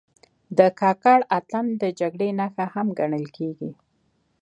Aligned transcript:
د 0.57 0.59
کاکړ 0.79 1.19
اتن 1.37 1.65
د 1.81 1.83
جګړې 1.99 2.29
نښه 2.39 2.65
هم 2.73 2.87
ګڼل 2.99 3.25
کېږي. 3.37 3.71